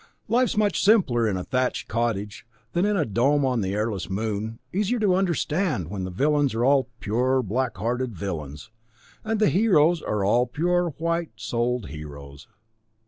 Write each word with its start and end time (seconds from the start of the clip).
Life's 0.27 0.57
much 0.57 0.83
simpler 0.83 1.27
in 1.27 1.37
a 1.37 1.43
thatched 1.43 1.87
cottage 1.87 2.43
than 2.73 2.85
in 2.85 2.97
a 2.97 3.05
dome 3.05 3.45
on 3.45 3.61
the 3.61 3.75
airless 3.75 4.09
Moon, 4.09 4.57
easier 4.73 4.97
to 4.97 5.13
understand 5.13 5.91
when 5.91 6.05
the 6.05 6.09
Villains 6.09 6.55
are 6.55 6.65
all 6.65 6.89
pure 6.99 7.43
black 7.43 7.77
hearted 7.77 8.15
villains, 8.15 8.71
and 9.23 9.39
the 9.39 9.49
Heroes 9.49 10.01
are 10.01 10.25
all 10.25 10.47
pure 10.47 10.89
White 10.97 11.33
Souled 11.35 11.89
Heroes. 11.89 12.47